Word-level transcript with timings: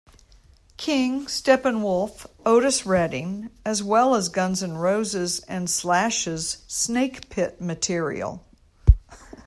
King, 0.77 1.27
Steppenwolf, 1.27 2.25
Otis 2.43 2.87
Redding, 2.87 3.51
as 3.63 3.83
well 3.83 4.15
as 4.15 4.29
Guns 4.29 4.63
N' 4.63 4.77
Roses 4.77 5.41
and 5.41 5.69
Slash's 5.69 6.63
Snakepit 6.67 7.61
material. 7.61 8.43